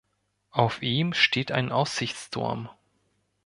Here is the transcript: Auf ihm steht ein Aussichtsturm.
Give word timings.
Auf 0.49 0.81
ihm 0.81 1.13
steht 1.13 1.51
ein 1.51 1.71
Aussichtsturm. 1.71 2.69